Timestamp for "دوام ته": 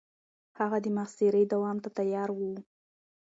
1.53-1.89